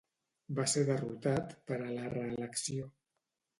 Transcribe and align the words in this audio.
Va 0.59 0.63
ser 0.71 0.81
derrotat 0.87 1.53
per 1.69 1.79
a 1.89 1.93
la 1.99 2.09
reelecció. 2.17 2.91